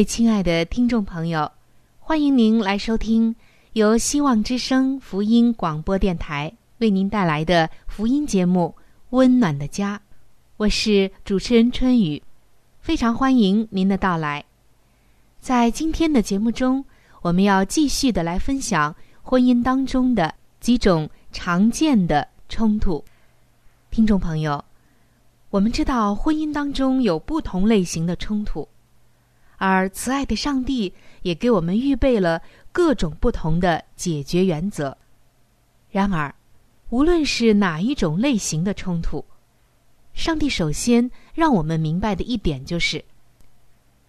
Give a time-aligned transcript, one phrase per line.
[0.00, 1.52] 位亲爱的听众朋友，
[1.98, 3.36] 欢迎您来收听
[3.74, 8.74] 由希望之声福音广播电台为您带来的福音节目
[9.10, 9.98] 《温暖的家》，
[10.56, 12.22] 我是主持人春雨，
[12.80, 14.42] 非常欢迎您的到来。
[15.38, 16.82] 在今天的节目中，
[17.20, 23.04] 我们要继续的来分享婚姻当中的几种常见的冲突。
[23.90, 24.64] 听众朋友，
[25.50, 28.66] 我们知道婚姻当中有不同类型的冲突。
[29.60, 32.40] 而慈爱的上帝也给我们预备了
[32.72, 34.96] 各种不同的解决原则。
[35.90, 36.34] 然而，
[36.88, 39.22] 无论是哪一种类型的冲突，
[40.14, 43.04] 上帝首先让我们明白的一点就是：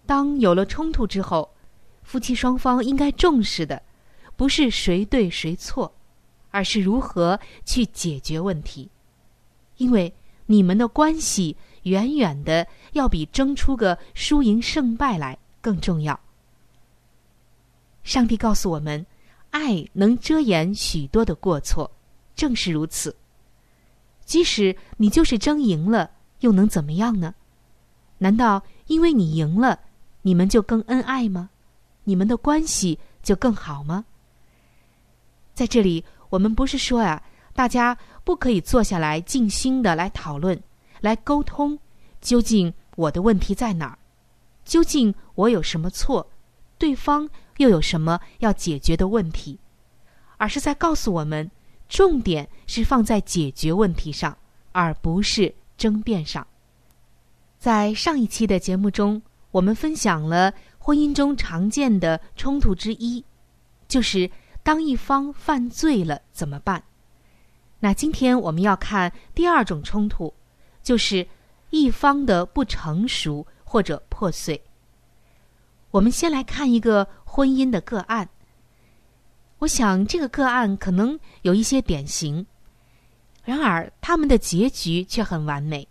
[0.06, 1.50] 当有了冲突之后，
[2.02, 3.82] 夫妻双方应该重视的
[4.34, 5.94] 不是谁对谁错，
[6.50, 8.88] 而是如何去解决问题。
[9.76, 10.14] 因为
[10.46, 15.38] 你们的关系远远的要比争出个输赢胜败来。
[15.62, 16.20] 更重要。
[18.04, 19.06] 上帝告诉我们，
[19.50, 21.90] 爱能遮掩许多的过错，
[22.34, 23.16] 正是如此。
[24.24, 27.34] 即使你就是争赢了，又能怎么样呢？
[28.18, 29.80] 难道因为你赢了，
[30.22, 31.50] 你们就更恩爱吗？
[32.04, 34.04] 你们的关系就更好吗？
[35.54, 37.22] 在这里，我们不是说呀，
[37.54, 40.60] 大家不可以坐下来静心的来讨论、
[41.00, 41.78] 来沟通，
[42.20, 43.98] 究竟我的问题在哪儿？
[44.64, 46.30] 究竟我有什么错，
[46.78, 47.28] 对方
[47.58, 49.58] 又有什么要解决的问题，
[50.36, 51.50] 而是在告诉我们，
[51.88, 54.36] 重点是放在解决问题上，
[54.72, 56.46] 而不是争辩上。
[57.58, 59.20] 在上一期的节目中，
[59.50, 63.24] 我们分享了婚姻中常见的冲突之一，
[63.86, 64.30] 就是
[64.62, 66.82] 当一方犯罪了怎么办？
[67.80, 70.32] 那今天我们要看第二种冲突，
[70.82, 71.26] 就是
[71.70, 73.46] 一方的不成熟。
[73.72, 74.62] 或者破碎。
[75.92, 78.28] 我们先来看一个婚姻的个案。
[79.60, 82.44] 我想这个个案可能有一些典型，
[83.42, 85.88] 然而他们的结局却很完美。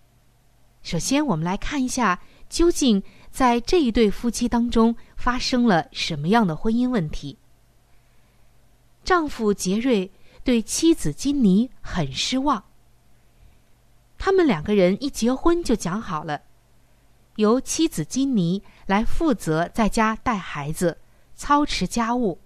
[0.84, 7.36] 首先，我们来看一下究竟在这一对夫妻当中发生了什么样的婚姻问题。
[9.04, 10.12] 丈夫杰瑞
[10.44, 12.64] 对妻子金妮很失望。
[14.20, 16.44] 他们两个人一结婚就讲好了。
[17.42, 20.98] 由妻子金妮来负责在家带孩子、
[21.36, 22.40] 操持家务，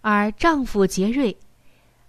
[0.00, 1.36] 而丈夫杰瑞，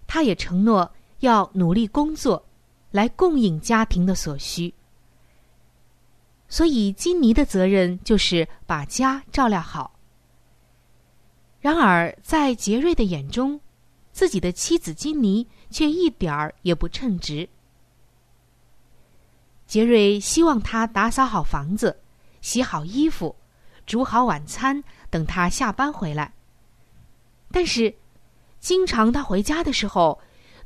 [0.07, 0.89] 他也承诺
[1.19, 2.45] 要努力工作，
[2.91, 4.73] 来供应家庭的所需。
[6.47, 9.91] 所以金妮的责任就是把家照料好。
[11.59, 13.59] 然而在杰瑞的眼中，
[14.11, 17.49] 自己的妻子金妮却一点儿也不称职。
[19.69, 22.01] 杰瑞希望他打扫好房子，
[22.41, 23.35] 洗好衣服，
[23.85, 26.33] 煮好晚餐，等他下班回来。
[27.51, 27.95] 但是，
[28.59, 30.19] 经常他回家的时候，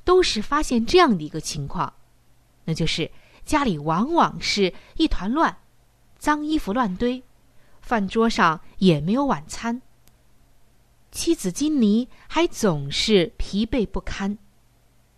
[0.05, 1.91] 都是发现这样的一个情况，
[2.63, 3.11] 那就是
[3.43, 5.57] 家里往往是一团乱，
[6.17, 7.21] 脏衣服乱堆，
[7.81, 9.81] 饭桌上也没有晚餐。
[11.11, 14.37] 妻子金妮还总是疲惫不堪，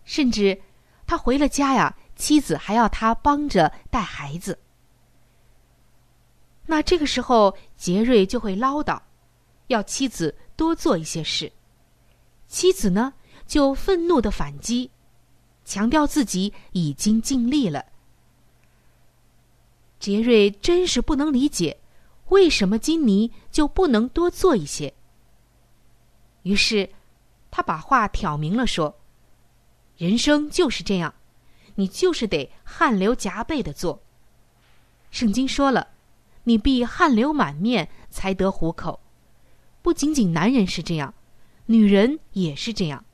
[0.03, 0.59] 甚至
[1.05, 1.95] 他回了家呀。
[2.15, 4.57] 妻子还要他帮着带孩子。
[6.65, 9.00] 那这个时候杰瑞就会唠叨，
[9.67, 11.51] 要妻子多做一些事。
[12.47, 13.13] 妻子呢
[13.45, 14.89] 就愤怒的反击，
[15.63, 17.85] 强调自己已经尽力了。
[20.00, 21.77] 杰瑞真是不能理解，
[22.29, 24.94] 为什么金妮就不能多做一些。
[26.44, 26.88] 于是，
[27.50, 28.95] 他把话挑明了说
[29.97, 31.13] ：“人生就是这样，
[31.75, 34.01] 你就是得汗流浃背的做。
[35.12, 35.89] 圣经说了，
[36.44, 39.00] 你必汗流满面才得糊口。
[39.81, 41.13] 不仅仅男人是这样，
[41.68, 43.06] 女人也是这样。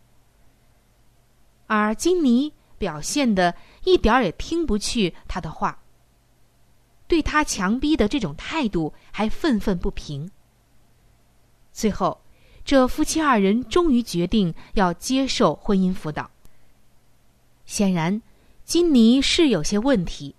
[1.68, 5.80] 而金妮表现的一点儿也听不去他的话。”
[7.08, 10.32] 对他强逼的这种态度还愤愤不平。
[11.74, 12.22] 最后，
[12.64, 16.32] 这夫妻二人终于决定要接受婚姻辅导。
[17.66, 18.22] 显然，
[18.72, 20.34] 金妮是有些问题，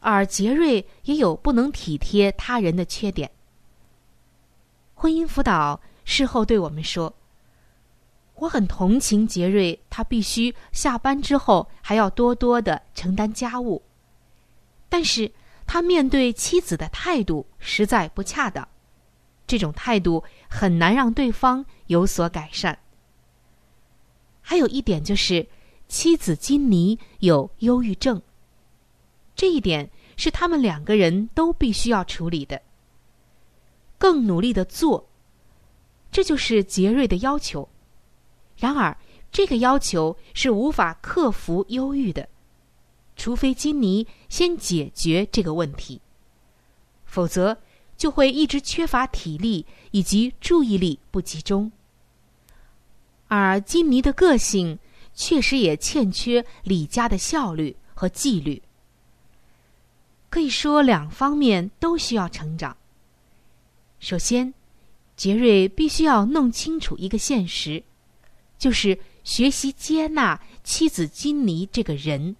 [0.00, 3.30] 而杰瑞也有不能体贴他人的缺点。
[4.92, 7.14] 婚姻辅导事后对我们说
[8.36, 13.82] ：“我很同情杰瑞，他必须下班之后还要多多的承担家务，
[14.90, 15.32] 但是。”
[15.66, 18.68] 他面对妻子的态度实在不恰当，
[19.46, 22.78] 这种态度很难让对方有所改善。
[24.42, 25.48] 还有一点就是，
[25.88, 28.20] 妻子金妮有忧郁症，
[29.36, 32.60] 这一点是他们两个人都必须要处理的。
[33.98, 35.08] 更努力的做，
[36.10, 37.68] 这就是杰瑞的要求。
[38.56, 38.96] 然而，
[39.30, 42.28] 这个要求是无法克服忧郁的。
[43.16, 46.00] 除非金妮先解决这个问题，
[47.04, 47.56] 否则
[47.96, 51.70] 就会一直缺乏体力以及注意力不集中。
[53.28, 54.78] 而金妮的个性
[55.14, 58.62] 确实也欠缺李家的效率和纪律。
[60.28, 62.76] 可以说，两方面都需要成长。
[64.00, 64.52] 首先，
[65.16, 67.82] 杰瑞必须要弄清楚一个现实，
[68.58, 72.34] 就是学习接纳妻子金妮这个人。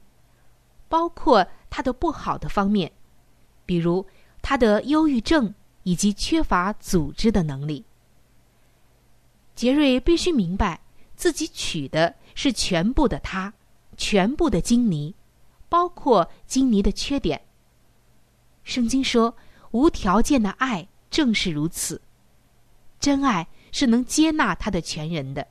[0.89, 2.93] 包括他的不好的方面，
[3.65, 4.07] 比如
[4.43, 5.55] 他的忧郁症
[5.85, 7.85] 以及缺乏组织的能力。
[9.55, 10.81] 杰瑞必须明白，
[11.17, 13.53] 自己娶的是全部的他，
[13.97, 15.15] 全部的金妮，
[15.69, 17.43] 包括金妮的缺点。
[18.63, 19.37] 圣经说，
[19.73, 22.01] 无条件的爱正是如此，
[22.99, 25.47] 真爱是能接纳他的全人的，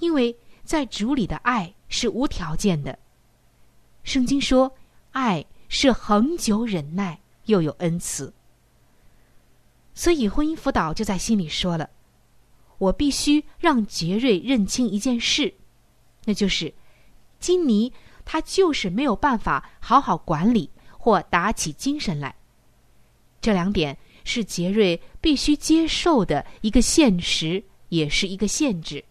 [0.00, 2.98] 因为在主里的爱是无条件的。
[4.02, 4.76] 圣经说
[5.12, 8.32] ：“爱是恒久忍耐，又有恩慈。”
[9.94, 11.88] 所以婚姻辅导就在心里说了
[12.78, 15.54] ：“我必须让杰瑞认清一件事，
[16.24, 16.72] 那就是
[17.38, 17.92] 金妮
[18.24, 22.34] 她就是没有办法好好管理或打起精神来。
[23.40, 29.04] 这两点是杰瑞必须接受的一个现实，也是一个限制。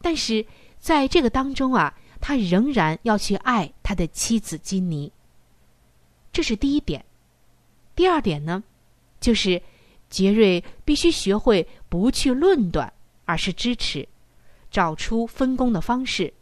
[0.00, 0.44] 但是
[0.78, 5.10] 在这个当中啊。”他仍然要去爱他的妻子金妮。
[6.30, 7.02] 这是第一点。
[7.96, 8.62] 第二点呢，
[9.18, 9.62] 就是
[10.10, 12.92] 杰瑞必须学会不去论断，
[13.24, 14.06] 而是支持，
[14.70, 16.34] 找出分工的方式，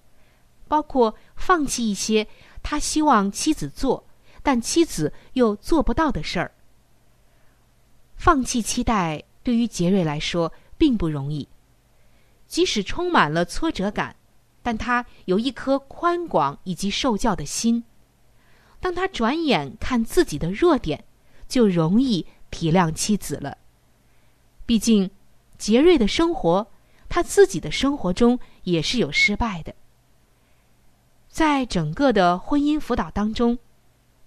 [0.67, 2.27] 包括放弃一些
[2.63, 4.05] 他希望妻子做，
[4.43, 6.51] 但妻子又做不到的事儿。
[8.17, 11.46] 放弃期待对于杰瑞来说并不容易，
[12.46, 14.17] 即使充满了挫折感。
[14.60, 17.84] 但他有一颗宽广以及受教的心，
[18.81, 21.05] 当他转眼看自己的弱点，
[21.48, 23.58] 就容易体谅妻子了。
[24.67, 25.10] 毕竟，
[25.56, 26.67] 杰瑞的生活，
[27.08, 29.74] 他自己的生活中也是有失败的。
[31.28, 33.58] 在整个的婚姻辅导当中，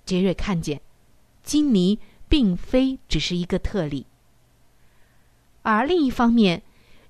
[0.05, 0.81] 杰瑞看见，
[1.43, 4.05] 金妮并非只是一个特例。
[5.63, 6.63] 而另一方面，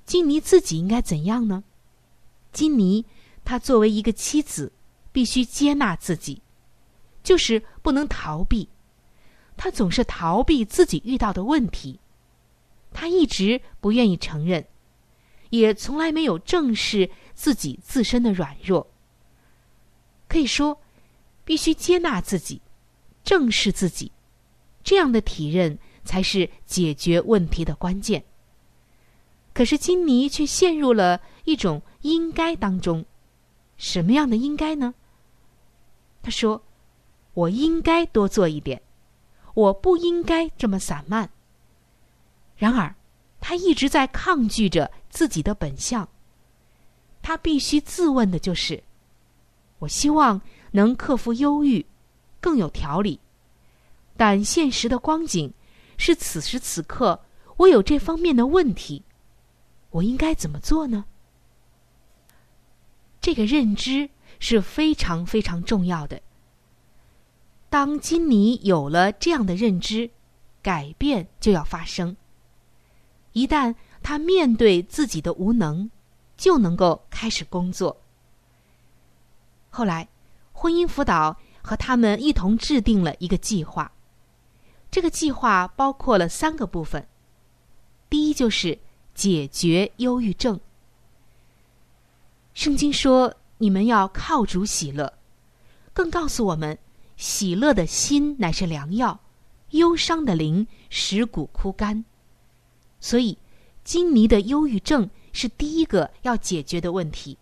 [0.05, 1.63] 金妮自己应该怎样呢？
[2.51, 3.05] 金妮。
[3.43, 4.71] 她作为一个妻子，
[5.11, 6.43] 必须接纳自己，
[7.23, 8.69] 就是不能逃避。
[9.63, 11.99] 他总是逃避自己遇到的问题，
[12.91, 14.65] 他一直不愿意承认，
[15.51, 18.87] 也从来没有正视自己自身的软弱。
[20.27, 20.81] 可以说，
[21.45, 22.59] 必须接纳自己，
[23.23, 24.11] 正视自己，
[24.83, 28.25] 这样的体认才是解决问题的关键。
[29.53, 33.05] 可是金妮却陷入了一种应该当中。
[33.77, 34.95] 什么样的应该呢？
[36.23, 36.63] 他说
[37.35, 38.81] ：“我应该多做一点，
[39.61, 41.29] 我不应该这么散漫。”
[42.57, 42.95] 然而，
[43.39, 46.07] 他一直在抗拒着自己的本相。
[47.21, 48.83] 他必须自问的就是：
[49.79, 50.41] 我希望
[50.71, 51.85] 能克服忧郁，
[52.39, 53.19] 更有条理。
[54.17, 55.53] 但现实的光景
[55.97, 57.19] 是，此时此刻
[57.57, 59.03] 我有这方面的问题，
[59.91, 61.05] 我应该怎么做呢？
[63.19, 66.21] 这个认知是非常非常重要的。
[67.71, 70.11] 当金尼有了这样的认知，
[70.61, 72.17] 改变就要发生。
[73.31, 73.73] 一旦
[74.03, 75.89] 他面对自己的无能，
[76.35, 77.95] 就能够开始工作。
[79.69, 80.09] 后来，
[80.51, 83.89] 婚姻辅导和他们一同制定了一个计划。
[84.91, 87.07] 这个计划包括了三个部分。
[88.09, 88.77] 第一，就是
[89.15, 90.59] 解决忧郁症。
[92.53, 95.13] 圣经说：“你们要靠主喜乐。”
[95.95, 96.77] 更告诉我们。
[97.21, 99.19] 喜乐的心乃是良药，
[99.69, 102.03] 忧伤的灵使骨枯干。
[102.99, 103.37] 所以，
[103.83, 107.37] 金尼的忧郁症是第一个要解决的问题。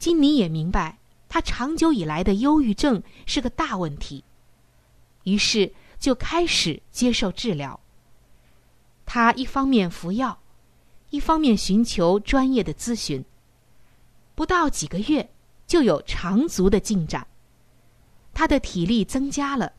[0.00, 4.24] 金尼也明白，他长久以来的忧郁症是个大问题，
[5.22, 7.78] 于是就开始接受治疗。
[9.04, 10.40] 他一方面服药，
[11.10, 13.24] 一方面寻求专业的咨询。
[14.34, 15.30] 不到几个月，
[15.64, 17.24] 就有长足的进展。
[18.36, 19.72] 他的体力增加了，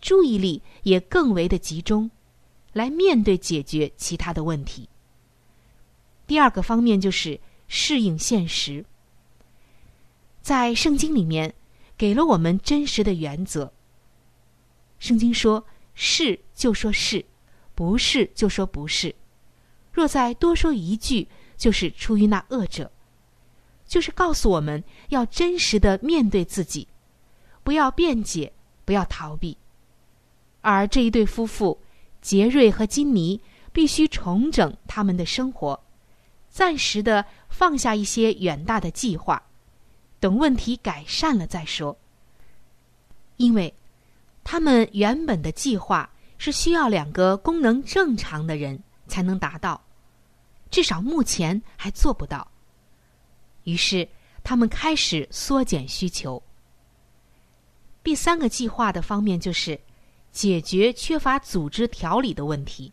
[0.00, 2.10] 注意力也更为的集中，
[2.72, 4.88] 来面对解决其他的问题。
[6.26, 7.38] 第二个方面就是
[7.68, 8.82] 适应现实。
[10.40, 11.54] 在圣经里面，
[11.98, 13.70] 给了我们真实的原则。
[14.98, 17.22] 圣经说：“是就说是，
[17.74, 19.14] 不是就说不是。
[19.92, 21.28] 若再多说一句，
[21.58, 22.90] 就是出于那恶者。”
[23.86, 26.88] 就是告诉我们要真实的面对自己。
[27.70, 28.52] 不要辩解，
[28.84, 29.56] 不要逃避。
[30.60, 31.80] 而这一对夫妇，
[32.20, 33.40] 杰瑞和金妮，
[33.72, 35.80] 必须重整他们的生活，
[36.48, 39.40] 暂时的放下一些远大的计划，
[40.18, 41.96] 等问题改善了再说。
[43.36, 43.72] 因为，
[44.42, 49.80] 他们原本的计划是需要两个功能正常的人才能达到，
[50.72, 52.50] 至少目前还做不到。
[53.62, 54.08] 于是，
[54.42, 56.42] 他们开始缩减需求。
[58.02, 59.78] 第三个计划的方面就是
[60.32, 62.92] 解决缺乏组织条理的问题。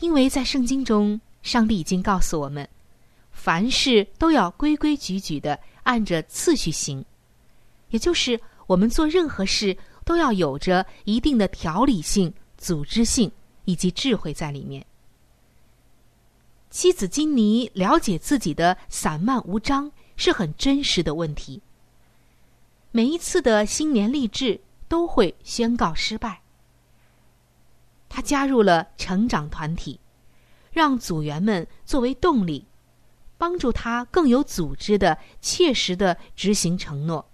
[0.00, 2.68] 因为在圣经中，上帝已经告诉我们，
[3.30, 7.04] 凡事都要规规矩矩的按着次序行，
[7.90, 13.30] 也就是我们做任何事都要有着一定的条理性、组织性
[13.64, 14.84] 以及智慧在里面。
[16.70, 21.62] 妻子金妮了解自己的散漫无章是很真实的问题。
[22.96, 26.40] 每一次的新年励志都会宣告失败。
[28.08, 29.98] 他加入了成长团体，
[30.70, 32.64] 让组员们作为动力，
[33.36, 37.28] 帮助他更有组织的、切实的执行承诺。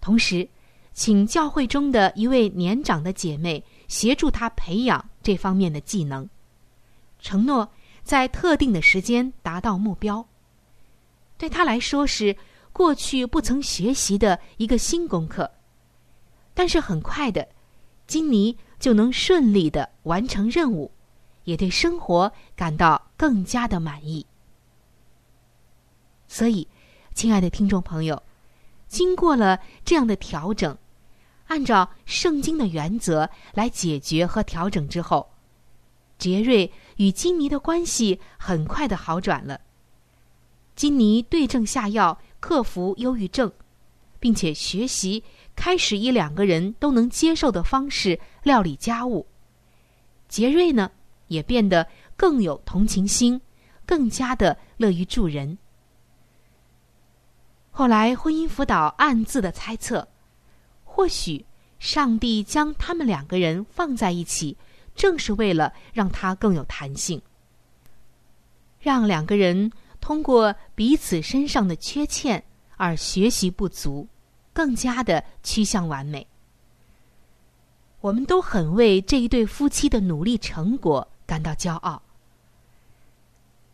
[0.00, 0.48] 同时，
[0.92, 6.28] 请教会中的一位年长的姐妹协助他培养这方面的技能，
[7.20, 7.70] 承诺
[8.02, 10.26] 在特定的时间达到目标。
[11.38, 12.36] 对他来说是。
[12.76, 15.50] 过去不曾学习的一个新功课，
[16.52, 17.48] 但是很快的，
[18.06, 20.92] 金妮就能顺利的完成任务，
[21.44, 24.26] 也对生活感到更加的满意。
[26.28, 26.68] 所以，
[27.14, 28.22] 亲爱的听众朋友，
[28.88, 30.76] 经过了这样的调整，
[31.46, 35.30] 按照圣经的原则来解决和调整之后，
[36.18, 39.62] 杰瑞与金妮的关系很快的好转了。
[40.74, 42.18] 金妮对症下药。
[42.46, 43.50] 克服忧郁症，
[44.20, 45.24] 并且学习
[45.56, 49.26] 开始以两个人都能接受的方式料理家务。
[50.28, 50.92] 杰瑞呢，
[51.26, 53.40] 也变得更有同情心，
[53.84, 55.58] 更加的乐于助人。
[57.72, 60.06] 后来，婚姻辅导暗自的猜测，
[60.84, 61.44] 或许
[61.80, 64.56] 上帝将他们两个人放在一起，
[64.94, 67.20] 正是为了让他更有弹性，
[68.78, 69.72] 让两个人。
[70.00, 72.44] 通过彼此身上的缺欠
[72.76, 74.06] 而学习不足，
[74.52, 76.26] 更加的趋向完美。
[78.00, 82.00] 我们都很为这一对夫妻的努力成果感到骄傲。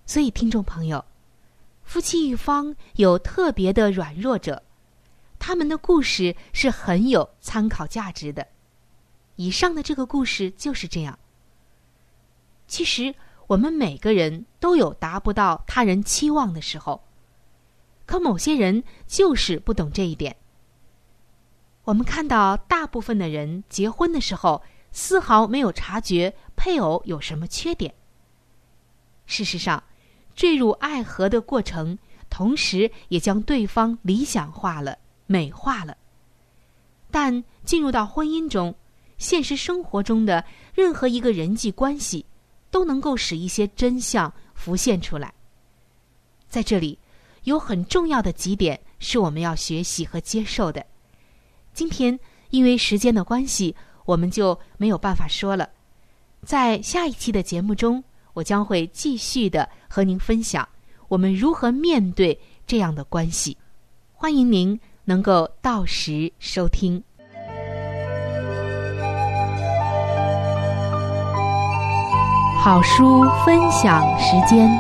[0.07, 1.05] 所以，听众朋友，
[1.85, 4.62] 夫妻一方有特别的软弱者，
[5.38, 8.47] 他们的故事是很有参考价值的。
[9.37, 11.19] 以上的这个故事就是这样。
[12.67, 13.14] 其实。
[13.52, 17.04] 我们每个人都有达不到他人期望的时候，
[18.06, 20.35] 可某些人就是不懂这一点。
[21.85, 27.94] 我们看到大部分的人结婚的时候，丝毫没有察觉配偶有什么缺点。
[29.26, 29.85] 事实上，
[30.35, 31.99] 坠入爱河的过程，
[32.30, 35.94] 同时也将对方理想化了、美化了。
[37.11, 38.75] 但进入到婚姻中，
[39.18, 40.42] 现实生活中的
[40.73, 42.25] 任何一个人际关系，
[42.73, 45.33] 都能够使一些真相浮现出来。
[46.49, 46.99] 在这里，
[47.45, 50.85] 有很重要的几点是我们要学习和接受的。
[51.73, 52.19] 今天
[52.50, 55.71] 因为时间的关系，我们就没有办法说了。
[56.45, 58.02] 在下一期的节目中，
[58.33, 60.69] 我将会继续的和您分享
[61.09, 63.57] 我们如何面对这样的关系。
[64.12, 67.02] 欢迎您能够到时收听。
[72.64, 74.71] 好书分享时间。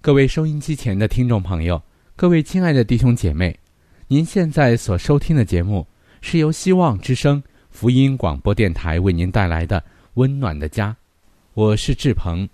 [0.00, 1.82] 各位收音机前的听众朋友，
[2.14, 3.58] 各位亲爱的弟兄姐妹，
[4.06, 5.84] 您现在所收听的节目
[6.20, 9.80] 是由希望之声福音广播电台为您带来的
[10.14, 10.90] 《温暖的家》，
[11.54, 12.48] 我是志鹏。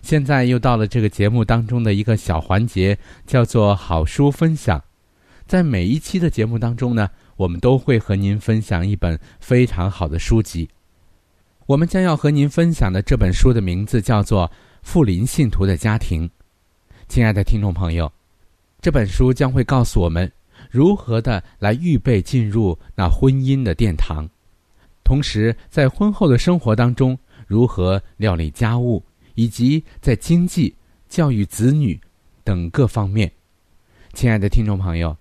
[0.00, 2.96] 现在又到了这个节目当中的一个小环节，
[3.26, 4.82] 叫做好书分享。
[5.46, 7.10] 在每一期的节目当中呢，
[7.40, 10.68] 我们都会和您分享一本非常好的书籍。
[11.64, 14.46] 我们将要和您分享的这本书的名字叫做
[14.82, 16.28] 《富林信徒的家庭》。
[17.08, 18.12] 亲爱的听众朋友，
[18.82, 20.30] 这本书将会告诉我们
[20.70, 24.28] 如何的来预备进入那婚姻的殿堂，
[25.02, 29.02] 同时在婚后的生活当中如何料理家务，
[29.34, 30.74] 以及在经济、
[31.08, 31.98] 教育子女
[32.44, 33.32] 等各方面。
[34.12, 35.16] 亲爱的听众朋友，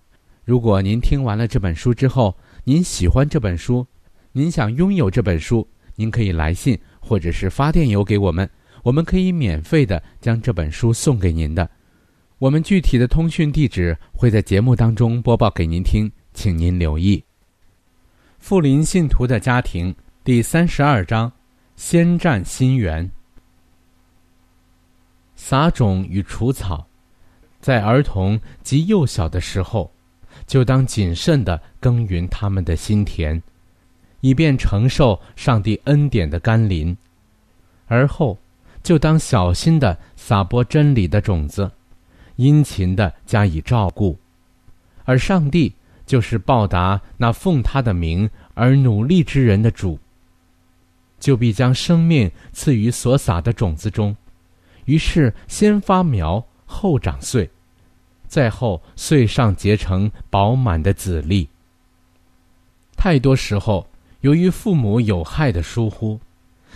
[0.49, 3.85] 如果您听完了这本书之后，您喜欢这本书，
[4.31, 8.49] 您想拥有这本书，您可以来信或者是发电邮给我们，
[8.81, 11.69] 我们可以免费的将这本书送给您的。
[12.39, 17.23] 我们具体的通讯地址会在节目当中播报给您听，请您留意。
[18.39, 21.31] 富林信徒的家庭第三十二章：
[21.75, 23.07] 先占心源。
[25.35, 26.87] 撒种与除草，
[27.61, 29.93] 在儿童及幼小的时候，
[30.49, 33.39] 就当谨慎的耕耘他们的心田，
[34.21, 36.97] 以便承受上帝恩典的甘霖；
[37.85, 38.35] 而后，
[38.81, 41.69] 就当小心的撒播真理的种子。
[42.37, 44.17] 殷勤的加以照顾，
[45.03, 45.71] 而上帝
[46.07, 49.99] 就是报答那奉他的名而努力之人的主，
[51.19, 54.15] 就必将生命赐予所撒的种子中，
[54.85, 57.47] 于是先发苗，后长穗，
[58.29, 61.49] 再后穗上结成饱满的籽粒。
[62.95, 63.85] 太多时候，
[64.21, 66.17] 由于父母有害的疏忽，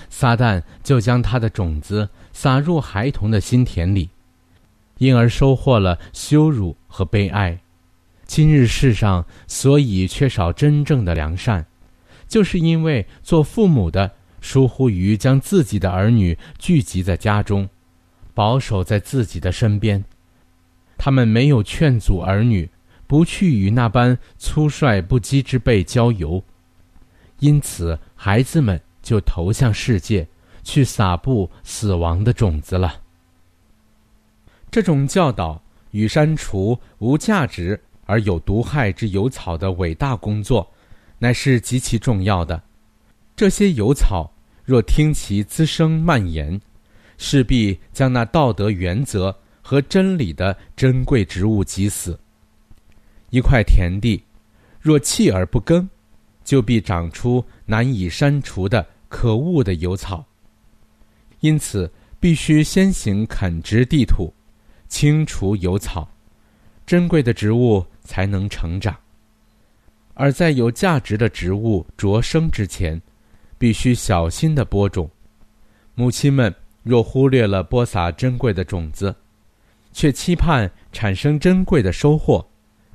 [0.09, 4.09] 撒旦就将他的种子撒入孩童的心田里。
[4.99, 7.59] 因而收获了羞辱和悲哀。
[8.25, 11.65] 今日世上所以缺少真正的良善，
[12.27, 17.67] 就是因为做父母的疏忽于将自己的儿女聚集在家中，
[18.33, 20.05] 保守在自己的身边。
[20.97, 22.69] 他们没有劝阻儿女
[23.07, 26.43] 不去与那般粗率不羁之辈交游，
[27.39, 30.27] 因此孩子们就投向世界，
[30.63, 33.01] 去撒布死亡的种子了。
[34.71, 40.67] 这种教导与删除无价值而有毒害之油草的伟大工作，
[41.19, 42.61] 乃是极其重要的。
[43.35, 44.31] 这些油草
[44.63, 46.59] 若听其滋生蔓延，
[47.17, 52.19] 势必将那道德原则和真理的珍贵植物即死。
[53.31, 54.23] 一块田地
[54.79, 55.89] 若弃而不耕，
[56.43, 60.23] 就必长出难以删除的可恶的油草。
[61.39, 64.31] 因此，必须先行垦植地土。
[64.87, 66.07] 清除油草，
[66.85, 68.95] 珍贵的植物才能成长。
[70.13, 73.01] 而在有价值的植物着生之前，
[73.57, 75.09] 必须小心的播种。
[75.95, 79.15] 母亲们若忽略了播撒珍贵的种子，
[79.93, 82.45] 却期盼产生珍贵的收获，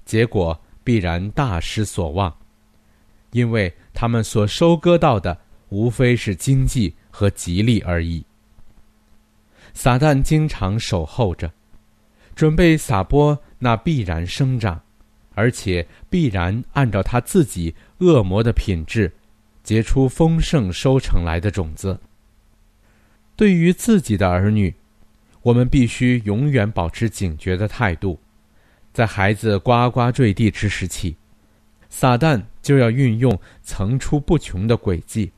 [0.05, 2.37] 结果必然大失所望，
[3.31, 5.39] 因为他们所收割到的
[5.71, 8.23] 无非是经济和吉利而已。
[9.73, 11.51] 撒旦经常守候着。
[12.35, 14.81] 准备撒播那必然生长，
[15.35, 19.13] 而且必然按照他自己恶魔的品质，
[19.65, 21.99] 结出丰盛收成来的种子。
[23.35, 24.73] 对于自己的儿女，
[25.43, 28.19] 我们必须永远保持警觉的态度。
[28.93, 31.17] 在孩子呱呱坠地之时起，
[31.89, 35.31] 撒旦就要运用层出不穷的诡计，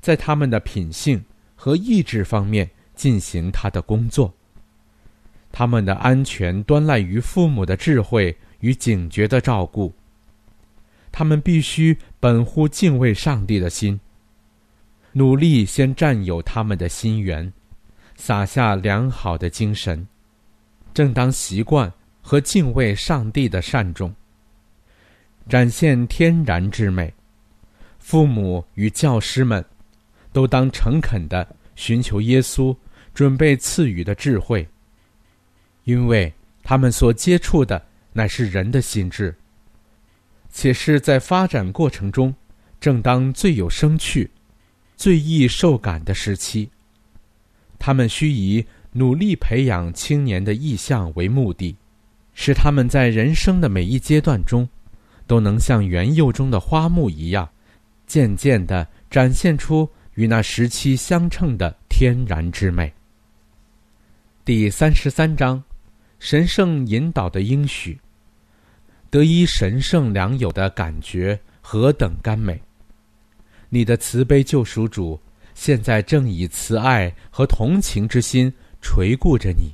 [0.00, 4.32] 在他们的品性和意志方面进行他的工作。
[5.50, 9.92] 他们的安全端赖于父母的智慧与警觉的照顾。
[11.10, 13.98] 他们必须本乎敬畏上帝的心，
[15.12, 17.52] 努力先占有他们的心源，
[18.16, 20.06] 撒下良好的精神，
[20.92, 24.14] 正当习惯和敬畏上帝的善终，
[25.48, 27.12] 展现天然之美。
[27.98, 29.64] 父母与教师们
[30.32, 32.76] 都当诚恳的寻求耶稣
[33.14, 34.66] 准备赐予的智慧，
[35.84, 39.34] 因为他们所接触的乃是人的心智，
[40.50, 42.34] 且是在发展过程中
[42.78, 44.30] 正当最有生趣、
[44.96, 46.70] 最易受感的时期。
[47.86, 51.76] 他们需以努力培养青年的意向为目的。
[52.32, 54.66] 使他们在人生的每一阶段中，
[55.26, 57.46] 都能像园柚中的花木一样，
[58.06, 62.90] 渐渐地展现出与那时期相称的天然之美。
[64.46, 65.62] 第三十三章，
[66.18, 68.00] 神圣引导的应许，
[69.10, 72.58] 得一神圣良友的感觉何等甘美！
[73.68, 75.20] 你的慈悲救赎主，
[75.54, 79.72] 现在正以慈爱和同情之心垂顾着你。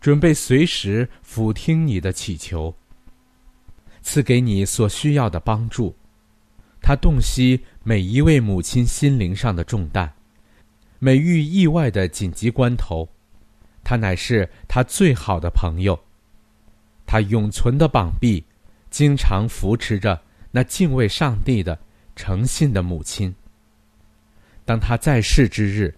[0.00, 2.72] 准备随时俯听你的祈求，
[4.02, 5.94] 赐给你所需要的帮助。
[6.80, 10.12] 他洞悉每一位母亲心灵上的重担，
[11.00, 13.08] 每遇意外的紧急关头，
[13.82, 15.98] 他乃是他最好的朋友。
[17.04, 18.44] 他永存的膀臂，
[18.90, 20.20] 经常扶持着
[20.52, 21.76] 那敬畏上帝的
[22.14, 23.34] 诚信的母亲。
[24.66, 25.94] 当他在世之日，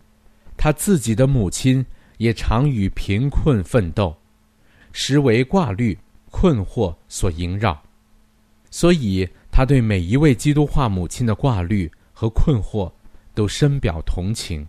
[0.56, 1.84] 他自己的母亲。
[2.18, 4.12] 也常与贫困奋斗，
[4.90, 5.96] 实为挂虑、
[6.32, 7.80] 困惑所萦绕，
[8.72, 12.92] 所以他对每一位基督化母亲的挂虑和困惑，
[13.34, 14.66] 都深表同情。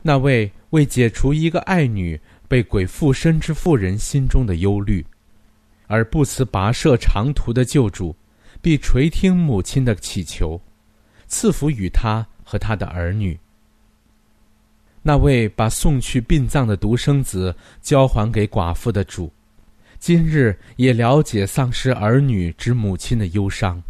[0.00, 2.18] 那位为解除一个爱女
[2.48, 5.04] 被鬼附身之妇人心中的忧虑，
[5.88, 8.16] 而不辞跋涉长途的救主，
[8.62, 10.58] 必垂听母亲的祈求，
[11.26, 13.38] 赐福与他和他的儿女。
[15.02, 19.32] 那位把送去殡葬的独生子交还给寡妇的主，
[19.98, 23.82] 今日也了解丧失儿女之母亲的忧伤。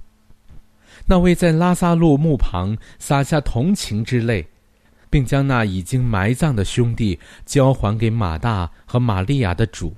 [1.05, 4.47] 那位在拉萨路墓旁洒下同情之泪，
[5.11, 9.95] 并将那已经埋葬的兄弟交还给马大和玛利亚的主，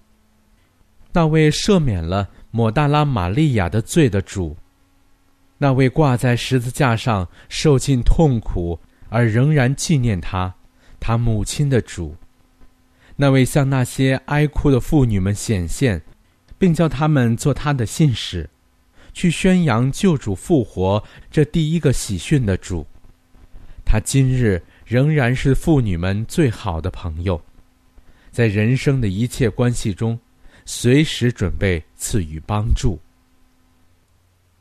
[1.13, 4.57] 那位赦免了抹大拉玛利亚的罪的主，
[5.65, 10.55] 那位挂在十字架上受尽痛苦而仍然纪念他。
[11.01, 12.15] 他母亲的主，
[13.17, 16.03] 那位向那些哀哭的妇女们显现，
[16.59, 18.51] 并叫他们做他的信使，
[19.15, 22.87] 去宣扬救主复活这第一个喜讯的主，
[23.87, 27.41] 他今日仍然是妇女们最好的朋友，
[28.31, 30.19] 在人生的一切关系中，
[30.67, 33.01] 随时准备赐予帮助。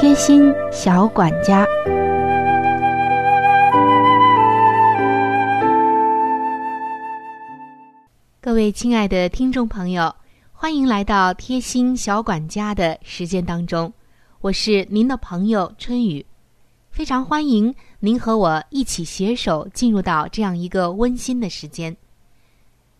[0.00, 1.66] 贴心小管家，
[8.40, 10.14] 各位亲爱的听众朋友，
[10.52, 13.92] 欢迎来到贴心小管家的时间当中，
[14.40, 16.24] 我是您的朋友春雨，
[16.90, 21.94] 非常欢迎您和我一起携手进入到这样一个温馨的时间。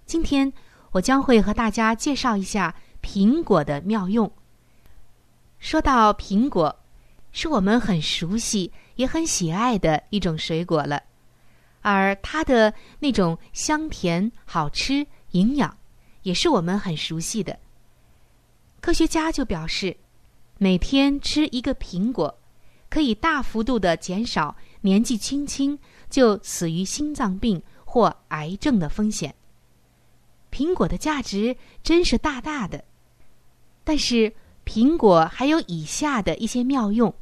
[0.05, 0.53] 今天
[0.93, 4.31] 我将会和大家介绍一下苹果的妙用。
[5.61, 6.77] 说到苹果。
[7.33, 11.03] 是我们很熟悉也很喜爱的一种水果了，
[11.81, 15.77] 而它的那种香甜、好吃、营养，
[16.23, 17.59] 也是我们很熟悉的。
[18.81, 19.97] 科学家就表示，
[20.59, 22.37] 每天吃一个苹果，
[22.88, 29.35] 可以大幅度的减少年纪轻轻就死于心脏病或癌症的风险。
[30.51, 32.85] 苹果的价值真是大大的，
[33.85, 34.33] 但是。
[34.62, 37.12] 苹果还有以下的一些妙用，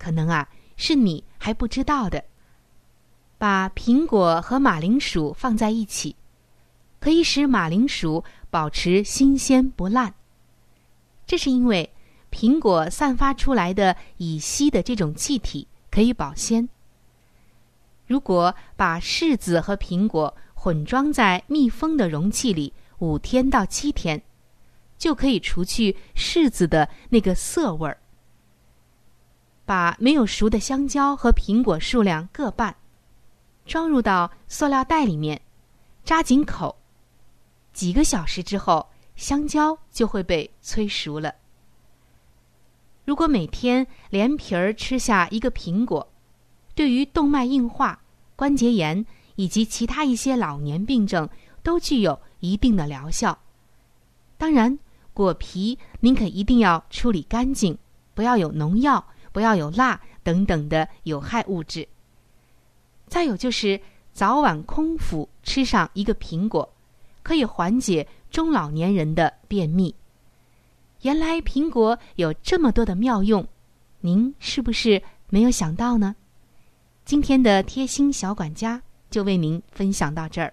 [0.00, 2.24] 可能啊是你还不知道的。
[3.36, 6.16] 把苹果和马铃薯放在一起，
[6.98, 10.14] 可以使马铃薯保持新鲜不烂。
[11.26, 11.92] 这是因为
[12.30, 16.68] 苹果散发出来的乙烯的这种气体可以保鲜。
[18.06, 24.20] 如果把柿子和苹果混装在密封的容器里五天到七天，
[24.98, 27.98] 就可以除去柿子的那个涩味儿。
[29.70, 32.74] 把没有熟的香蕉和苹果数量各半，
[33.64, 35.40] 装入到塑料袋里面，
[36.02, 36.76] 扎紧口。
[37.72, 41.32] 几个小时之后，香蕉就会被催熟了。
[43.04, 46.12] 如果每天连皮儿吃下一个苹果，
[46.74, 48.02] 对于动脉硬化、
[48.34, 49.06] 关节炎
[49.36, 51.30] 以及其他一些老年病症
[51.62, 53.38] 都具有一定的疗效。
[54.36, 54.76] 当然，
[55.14, 57.78] 果皮您可一定要处理干净，
[58.14, 59.06] 不要有农药。
[59.32, 61.86] 不要有蜡等等的有害物质。
[63.06, 63.80] 再有就是
[64.12, 66.72] 早晚空腹吃上一个苹果，
[67.22, 69.94] 可以缓解中老年人的便秘。
[71.02, 73.46] 原来苹果有这么多的妙用，
[74.00, 76.14] 您是不是没有想到呢？
[77.04, 80.52] 今天的贴心小管家就为您分享到这儿。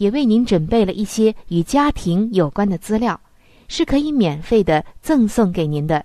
[0.00, 3.20] 也为您准备了一些与家庭有关的资料，
[3.68, 6.02] 是可以免费的赠送给您的。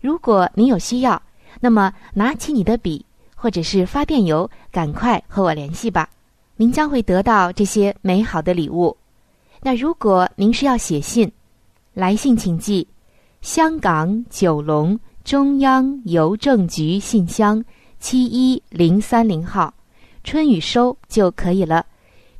[0.00, 1.20] 如果您有需要，
[1.60, 6.08] 那么拿起你的笔或者是发电邮，赶快和我联系吧。
[6.56, 8.96] 您将会得到这些美好的礼物。
[9.60, 11.30] 那如果您是要写信，
[11.92, 12.88] 来信请寄
[13.42, 17.62] 香港九龙中央邮政局信箱
[18.00, 19.74] 七一零三零号，
[20.24, 21.84] 春雨收就可以了。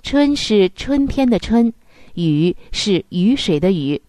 [0.09, 1.71] 春是春天的春，
[2.15, 4.01] 雨是雨水的雨。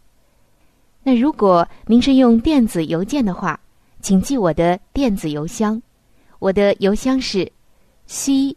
[1.03, 3.59] 那如果您是用电子邮件的话，
[3.99, 5.81] 请记我的电子邮箱，
[6.39, 7.51] 我的邮箱是
[8.07, 8.55] c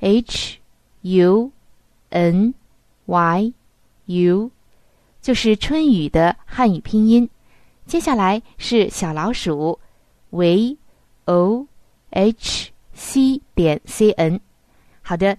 [0.00, 0.58] h
[1.00, 1.50] u
[2.10, 2.52] n
[3.06, 3.54] y
[4.04, 4.50] u，
[5.22, 7.26] 就是春雨的汉语拼音。
[7.86, 9.78] 接下来是小老鼠
[10.28, 10.76] v
[11.24, 11.66] o
[12.10, 14.38] h c 点 c n。
[15.00, 15.38] 好的。